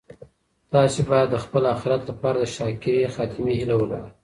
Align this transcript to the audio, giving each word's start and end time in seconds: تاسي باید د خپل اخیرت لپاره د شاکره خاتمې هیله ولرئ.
تاسي 0.73 1.01
باید 1.09 1.27
د 1.31 1.37
خپل 1.45 1.63
اخیرت 1.75 2.01
لپاره 2.09 2.37
د 2.39 2.45
شاکره 2.55 3.09
خاتمې 3.15 3.53
هیله 3.59 3.75
ولرئ. 3.77 4.05